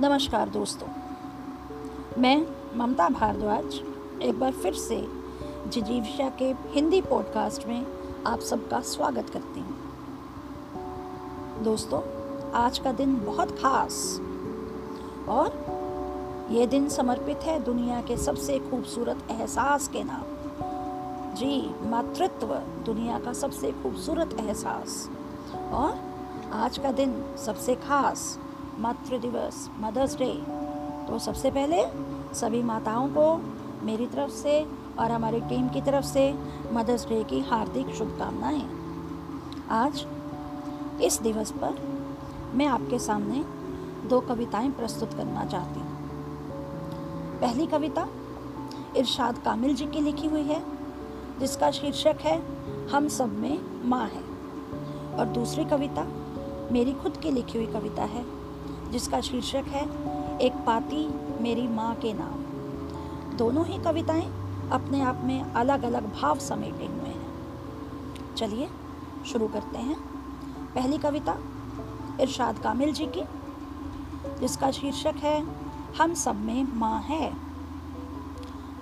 नमस्कार 0.00 0.48
दोस्तों। 0.48 0.86
मैं 2.18 2.46
ममता 2.76 3.08
भारद्वाज 3.08 3.74
एक 4.22 4.38
बार 4.40 4.52
फिर 4.52 4.74
से 4.74 5.08
जिजीविशा 5.68 6.28
के 6.28 6.44
हिंदी 6.44 7.00
पॉडकास्ट 7.00 7.66
में 7.66 7.86
आप 8.26 8.40
सबका 8.40 8.80
स्वागत 8.80 9.30
करती 9.30 9.60
हूँ। 9.60 9.76
दोस्तों, 11.62 12.00
आज 12.52 12.78
का 12.78 12.92
दिन 12.92 13.26
बहुत 13.26 13.50
खास 13.50 14.20
और 15.28 15.48
ये 16.50 16.66
दिन 16.66 16.88
समर्पित 16.88 17.38
है 17.42 17.64
दुनिया 17.64 18.02
के 18.02 18.16
सबसे 18.16 18.58
खूबसूरत 18.58 19.18
एहसास 19.30 19.88
के 19.88 20.04
नाम। 20.04 20.24
जी, 21.34 21.74
मातृत्व, 21.82 22.54
दुनिया 22.84 23.18
का 23.18 23.32
सबसे 23.32 23.72
खूबसूरत 23.72 24.36
एहसास। 24.40 25.10
और 25.54 26.00
आज 26.52 26.78
का 26.78 26.92
दिन 26.92 27.24
सबसे 27.46 27.74
खास 27.74 28.38
मातृ 28.80 29.18
दिवस 29.18 29.70
मदर्स 29.78 30.16
डे 30.18 30.42
तो 31.08 31.18
सबसे 31.18 31.50
पहले 31.50 31.84
सभी 32.34 32.62
माताओं 32.62 33.08
को 33.08 33.36
मेरी 33.86 34.06
तरफ़ 34.06 34.30
से 34.30 34.66
और 34.98 35.10
हमारी 35.10 35.40
टीम 35.40 35.68
की 35.68 35.80
तरफ़ 35.80 36.04
से 36.04 36.34
मदर्स 36.72 37.08
डे 37.08 37.24
की 37.24 37.40
हार्दिक 37.40 37.94
शुभकामनाएँ। 37.94 38.62
आज, 39.70 40.06
इस 41.02 41.20
दिवस 41.22 41.50
पर 41.50 41.78
मैं 42.54 42.66
आपके 42.66 42.98
सामने 42.98 43.44
दो 44.08 44.20
कविताएँ 44.20 44.70
प्रस्तुत 44.70 45.14
करना 45.14 45.44
चाहती 45.44 45.80
हूँ। 45.80 45.98
पहली 47.40 47.66
कविता 47.66 48.08
इरशाद 48.96 49.38
कामिल 49.38 49.74
जी 49.74 49.86
की 49.86 50.00
लिखी 50.00 50.26
हुई 50.26 50.42
है, 50.42 50.62
जिसका 51.40 51.70
शीर्षक 51.70 52.16
है, 52.20 52.42
हम 52.88 53.08
सब 53.08 53.38
में 53.38 53.58
माँ 53.84 54.06
है। 54.06 54.22
और 55.18 55.26
दूसरी 55.26 55.64
कविता 55.64 56.08
मेरी 56.72 56.92
खुद 56.92 57.16
की 57.16 57.30
लिखी 57.30 57.58
हुई 57.58 57.66
कविता 57.66 58.02
है 58.02 58.39
जिसका 58.90 59.20
शीर्षक 59.20 59.64
है, 59.68 59.84
एक 60.38 60.52
पाती 60.52 61.08
मेरी 61.42 61.68
माँ 61.68 61.94
के 61.94 62.12
नाम। 62.12 62.40
दोनों 63.36 63.66
ही 63.66 63.78
कविताएँ 63.78 64.40
अपने 64.72 65.00
आप 65.00 65.20
में 65.24 65.42
अलग 65.42 65.82
अलग 65.82 66.20
भाव 66.20 66.38
समेटे 66.38 66.86
हुए 66.86 67.08
हैं। 67.08 67.20
चलिए, 68.34 68.68
शुरू 69.26 69.48
करते 69.48 69.78
हैं। 69.78 69.96
पहली 70.74 70.98
कविता, 70.98 71.36
इरशाद 72.20 72.58
कामिल 72.58 72.92
जी 72.92 73.06
की, 73.06 73.22
जिसका 74.40 74.70
शीर्षक 74.70 75.14
है, 75.16 75.46
हम 76.00 76.14
सब 76.14 76.44
में 76.44 76.66
माँ 76.74 77.00
है। 77.00 77.36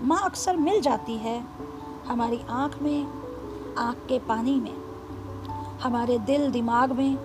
माँ 0.03 0.23
अक्सर 0.25 0.57
मिल 0.57 0.81
जाती 0.81 1.17
है 1.17 1.45
हमारी 2.07 2.41
आँख 2.51 2.83
में, 2.83 3.07
आँख 3.79 3.97
के 3.97 4.19
पानी 4.19 4.61
में, 4.61 4.77
हमारे 5.83 6.19
दिल 6.19 6.51
दिमाग 6.51 6.93
में, 6.93 7.17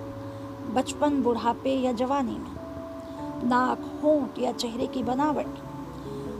बचपन 0.73 1.21
बुढ़ापे 1.21 1.75
या 1.75 1.91
जवानी 1.91 2.37
में। 2.37 2.52
नाक 3.43 3.99
होंठ 4.03 4.39
या 4.39 4.51
चेहरे 4.51 4.87
की 4.87 5.03
बनावट 5.03 5.47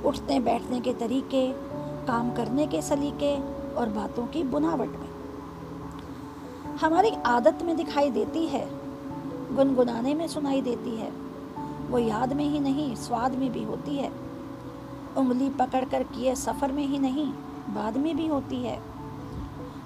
उठने 0.06 0.40
बैठने 0.40 0.80
के 0.80 0.94
तरीके, 0.94 1.54
काम 2.06 2.34
करने 2.34 2.68
के 2.68 2.82
सलीके 2.82 3.36
और 3.74 3.90
बातों 3.90 4.28
की 4.28 4.44
बुनावट 4.44 4.90
में। 4.90 5.10
हमारी 6.76 7.10
आदत 7.10 7.60
में 7.64 7.78
दिखाई 7.78 8.12
देती 8.12 8.46
है, 8.46 8.70
गुनगुनाने 9.56 10.14
में 10.14 10.28
सुनाई 10.28 10.62
देती 10.62 10.96
है। 10.96 11.12
वो 11.90 11.98
याद 11.98 12.34
में 12.34 12.46
ही 12.46 12.60
नहीं, 12.60 12.96
स्वाद 12.96 13.36
में 13.36 13.52
भी 13.52 13.64
होती 13.64 13.96
है। 13.96 14.12
उंगली 15.18 15.50
पकड़ 15.50 15.86
कर 15.86 16.04
किए 16.04 16.36
सफ़र 16.36 16.72
में 16.72 16.88
ही 16.88 17.00
नहीं, 17.00 17.28
बाद 17.70 17.98
में 17.98 18.16
भी 18.18 18.28
होती 18.28 18.56
है। 18.56 18.82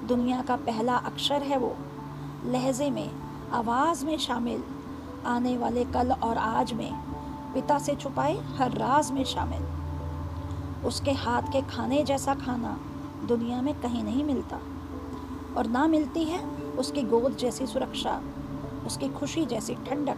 दुनिया 0.08 0.42
का 0.42 0.56
पहला 0.56 0.96
अक्षर 0.96 1.42
है 1.42 1.58
वो, 1.58 1.76
लहजे 2.46 2.90
में, 2.90 3.12
आवाज़ 3.52 4.06
में 4.06 4.18
शामिल। 4.18 4.64
आने 5.26 5.58
वाले 5.58 5.86
कल 5.86 6.12
और 6.12 6.38
आज 6.38 6.74
में 6.74 6.94
पिता 7.54 7.80
से 7.80 7.96
छुपाए 7.96 8.38
हर 8.38 8.72
राज 8.72 9.12
में 9.12 9.24
शामिल। 9.24 9.64
उसके 10.86 11.12
हाथ 11.12 11.42
के 11.42 11.62
खाने 11.62 12.04
जैसा 12.04 12.36
खाना 12.36 12.80
दुनिया 13.28 13.62
में 13.62 13.82
कहीं 13.82 14.04
नहीं 14.04 14.24
मिलता। 14.24 14.60
और 15.58 15.68
ना 15.68 15.88
मिलती 15.88 16.24
है 16.24 16.44
उसकी 16.78 17.02
गोद 17.02 17.36
जैसी 17.36 17.68
सुरक्षा, 17.68 18.22
उसकी 18.86 19.10
खुशी 19.10 19.46
जैसी 19.46 19.76
ठंडक, 19.76 20.18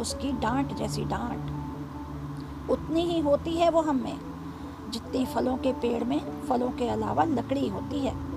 उसकी 0.00 0.32
डांट 0.32 0.74
जैसी 0.74 1.04
डांट। 1.04 1.50
उतनी 2.70 3.00
ही 3.00 3.20
होती 3.20 3.52
है 3.52 3.70
वो 3.70 3.80
हम 3.80 3.96
में, 3.96 4.18
जितनी 4.90 5.26
फलों 5.26 5.56
के 5.56 5.72
पेड़ 5.72 6.04
में 6.04 6.42
फलों 6.42 6.70
के 6.70 6.88
अलावा 6.88 7.24
लकड़ी 7.24 7.68
होती 7.68 7.98
है। 7.98 8.28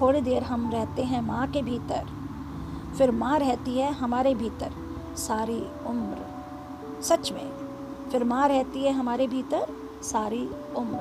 थोड़ी 0.00 0.20
देर 0.20 0.42
हम 0.42 0.70
रहते 0.70 1.02
हैं 1.02 1.20
माँ 1.20 1.46
के 1.46 1.62
भीतर 1.62 2.25
फिर 2.98 3.10
माँ 3.10 3.38
रहती 3.38 3.78
है 3.78 3.92
हमारे 3.92 4.34
भीतर 4.34 4.72
सारी 5.16 5.60
उम्र। 5.86 7.02
सच 7.02 7.32
में, 7.32 7.50
फिर 8.10 8.24
माँ 8.24 8.48
रहती 8.48 8.82
है 8.82 8.92
हमारे 8.92 9.26
भीतर 9.26 9.66
सारी 10.02 10.48
उम्र। 10.76 10.98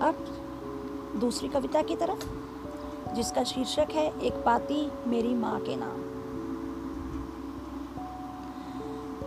अब 0.00 0.14
दूसरी 1.20 1.48
कविता 1.48 1.82
की 1.82 1.96
तरफ़, 1.96 2.26
जिसका 3.14 3.44
शीर्षक 3.44 3.88
है, 3.92 4.20
एक 4.20 4.32
पाती 4.32 4.92
मेरी 5.06 5.34
माँ 5.34 5.60
के 5.60 5.76
नाम। 5.76 6.02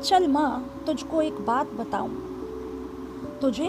चल 0.02 0.28
माँ, 0.28 0.84
तुझको 0.86 1.22
एक 1.22 1.46
बात 1.46 1.68
बताऊँ। 1.68 2.16
तुझे 3.42 3.68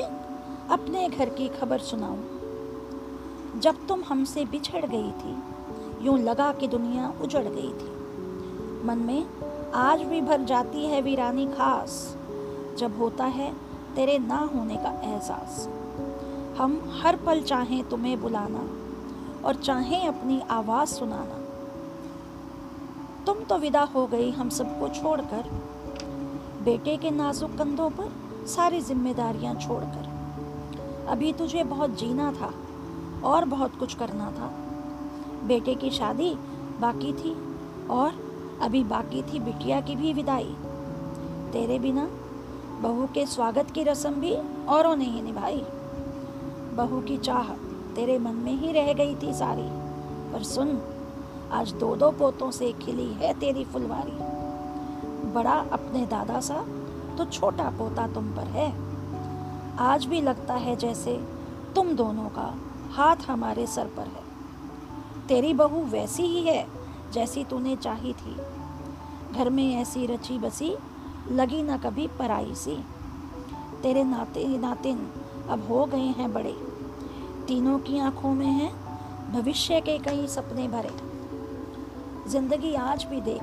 अपने 0.71 1.09
घर 1.09 1.29
की 1.29 1.49
खबर 1.49 1.79
सुनाऊं। 1.79 2.21
जब 3.61 3.87
तुम 3.87 4.03
हमसे 4.05 4.45
बिछड़ 4.45 4.87
गई 4.87 5.11
थी 5.11 5.59
यूँ 6.00 6.19
लगा 6.19 6.53
कि 6.53 6.69
दुनिया 6.69 7.15
उजड़ 7.22 7.44
गई 7.44 7.69
थी। 7.69 7.91
मन 8.87 8.99
में, 8.99 9.27
आज 9.75 10.03
भी 10.03 10.21
भर 10.21 10.43
जाती 10.43 10.87
है 10.87 11.03
वीरानी 11.03 11.47
खास। 11.47 12.16
जब 12.78 12.99
होता 12.99 13.25
है, 13.25 13.56
तेरे 13.97 14.19
ना 14.19 14.50
होने 14.55 14.77
का 14.77 15.00
एहसास। 15.00 15.69
हम 16.59 17.00
हर 17.03 17.16
पल 17.16 17.43
चाहें 17.43 17.89
तुम्हें 17.89 18.21
बुलाना 18.21 18.69
और 19.47 19.55
चाहें 19.55 20.09
अपनी 20.09 20.41
आवाज़ 20.50 20.89
सुनाना। 20.89 21.37
तुम 23.27 23.41
तो 23.41 23.59
विदा 23.59 23.83
हो 23.83 24.06
गई 24.06 24.31
हम 24.31 24.49
सबको 24.49 24.89
छोड़कर। 24.89 25.50
बेटे 26.62 26.97
के 26.97 27.10
नाजुक 27.10 27.50
कंधों 27.50 27.91
पर 27.91 28.12
सारी 28.47 28.81
जिम्मेदारियाँ 28.81 29.55
छोड़कर। 29.55 30.10
अभी 31.09 31.33
तुझे 31.33 31.65
बहुत 31.65 31.91
जीना 31.91 32.33
था 32.33 32.55
और 33.28 33.44
बहुत 33.44 33.77
कुछ 33.77 33.94
करना 33.94 34.31
था। 34.31 34.70
बेटे 35.45 35.75
की 35.75 35.91
शादी 35.91 36.34
बाकी 36.81 37.12
थी 37.12 37.34
और 37.91 38.12
अभी 38.62 38.83
बाकी 38.84 39.23
थी 39.23 39.41
बिटिया 39.41 39.81
की 39.81 39.97
भी 39.97 40.12
विदाई। 40.12 40.55
तेरे 41.53 41.78
बिना 41.78 42.09
बहू 42.81 43.06
के 43.06 43.27
स्वागत 43.27 43.71
की 43.71 43.83
रस्म 43.83 44.12
भी 44.15 44.34
औरों 44.69 44.95
ने 44.97 45.05
ही 45.05 45.23
निभाई। 45.23 45.62
बहू 46.77 47.01
की 47.01 47.17
चाह 47.19 47.53
तेरे 47.95 48.19
मन 48.19 48.34
में 48.34 48.53
ही 48.53 48.73
रह 48.73 48.93
गई 48.93 49.15
थी 49.15 49.33
सारी, 49.34 49.69
पर 50.33 50.43
सुन, 50.43 50.78
आज 51.53 51.72
दो 51.72 51.95
दो 51.97 52.11
पोतों 52.11 52.51
से 52.51 52.72
खिली 52.72 53.12
है 53.12 53.33
तेरी 53.34 53.65
फुलवारी। 53.65 54.19
बड़ा 55.33 55.59
अपने 55.72 56.07
दादा 56.07 56.41
सा 56.41 56.65
तो 57.19 57.25
छोटा 57.25 57.71
पोता 57.71 58.07
तुम 58.07 58.31
पर 58.33 58.49
है। 58.49 58.72
आज 59.78 60.05
भी 60.05 60.21
लगता 60.21 60.55
है 60.55 60.77
जैसे 60.77 61.21
तुम 61.75 61.93
दोनों 61.97 62.28
का 62.28 62.55
हाथ 62.93 63.28
हमारे 63.28 63.67
सर 63.67 63.87
पर 63.87 64.03
है। 64.03 64.30
तेरी 65.31 65.55
बहू 65.55 65.81
वैसी 65.83 66.23
ही 66.23 66.43
है 66.43 66.67
जैसी 67.13 67.45
तूने 67.45 67.77
चाही 67.77 68.13
थी। 68.13 68.37
घर 69.33 69.51
में 69.51 69.77
ऐसी 69.77 70.07
रची 70.07 70.39
बसी, 70.39 70.77
लगी 71.31 71.63
ना 71.63 71.77
कभी 71.77 72.07
पराई 72.09 72.55
सी। 72.55 72.75
तेरे 73.83 74.05
नाते, 74.05 74.59
नातिन 74.59 75.07
अब 75.51 75.67
हो 75.69 75.85
गए 75.87 76.09
हैं 76.19 76.33
बड़े। 76.33 76.53
तीनों 77.49 77.79
की 77.79 77.99
आँखों 77.99 78.33
में 78.34 78.47
हैं 78.47 78.72
भविष्य 79.33 79.81
के 79.81 79.99
कई 79.99 80.27
सपने 80.27 80.69
भरे। 80.69 80.91
ज़िंदगी 82.31 82.75
आज 82.75 83.04
भी 83.04 83.21
देख, 83.21 83.43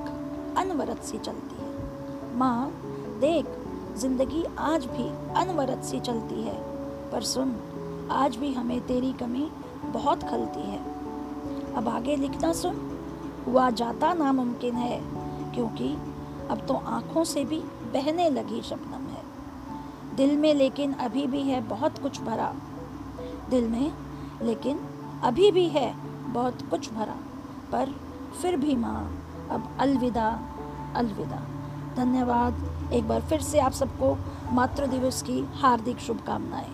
अनवरत 0.57 1.03
सी 1.03 1.17
चलती 1.17 1.63
है। 1.63 2.37
माँ, 2.37 2.71
देख, 3.19 3.45
ज़िंदगी 3.97 4.43
आज 4.59 4.85
भी 4.85 5.09
अनवरत 5.39 5.83
सी 5.83 5.99
चलती 5.99 6.41
है। 6.41 6.59
पर 7.11 7.21
सुन, 7.21 7.55
आज 8.11 8.35
भी 8.35 8.53
हमें 8.53 8.79
तेरी 8.81 9.13
कमी 9.13 9.49
बहुत 9.85 10.23
खलती 10.23 10.59
है। 10.59 10.96
अब 11.75 11.87
आगे 11.89 12.15
लिखना 12.15 12.53
सुन। 12.53 12.75
हुआ 13.47 13.69
जाता 13.69 14.13
नामुमकिन 14.13 14.75
है, 14.75 14.99
क्योंकि 15.53 15.93
अब 16.51 16.65
तो 16.67 16.73
आँखों 16.73 17.23
से 17.23 17.45
भी 17.45 17.59
बहने 17.93 18.29
लगी 18.29 18.61
शबनम 18.61 19.07
है। 19.07 19.23
दिल 20.15 20.37
में 20.37 20.53
लेकिन 20.53 20.93
अभी 20.93 21.27
भी 21.27 21.41
है 21.41 21.61
बहुत 21.61 21.99
कुछ 21.99 22.21
भरा। 22.21 22.53
दिल 23.49 23.67
में 23.67 23.91
लेकिन 24.41 24.79
अभी 25.23 25.51
भी 25.51 25.67
है 25.67 25.93
बहुत 26.33 26.69
कुछ 26.69 26.91
भरा। 26.93 27.15
पर 27.71 27.95
फिर 28.41 28.57
भी 28.57 28.75
माँ, 28.75 29.21
अब 29.51 29.77
अलविदा 29.79 30.39
अलविदा। 30.95 31.41
धन्यवाद। 31.95 32.91
एक 32.93 33.07
बार 33.07 33.21
फिर 33.21 33.41
से 33.41 33.59
आप 33.59 33.71
सबको 33.71 34.17
मातृ 34.51 34.87
दिवस 34.87 35.21
की 35.21 35.47
हार्दिक 35.53 35.99
शुभकामनाएँ। 35.99 36.71